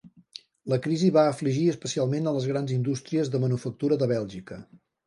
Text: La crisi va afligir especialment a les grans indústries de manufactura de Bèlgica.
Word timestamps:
La 0.73 0.79
crisi 0.85 1.11
va 1.17 1.25
afligir 1.35 1.67
especialment 1.75 2.33
a 2.33 2.35
les 2.39 2.51
grans 2.53 2.75
indústries 2.81 3.33
de 3.37 3.47
manufactura 3.47 4.01
de 4.05 4.15
Bèlgica. 4.19 4.65